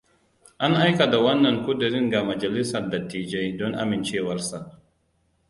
[0.59, 4.81] An aika da wannan kudirin ga majalisar dattijai don amincewarsa.